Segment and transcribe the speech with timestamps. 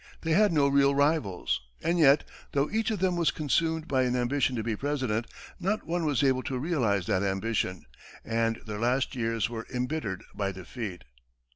[0.21, 1.61] They had no real rivals.
[1.83, 5.27] And yet, though each of them was consumed by an ambition to be President,
[5.59, 7.85] not one was able to realize that ambition,
[8.25, 11.03] and their last years were embittered by defeat.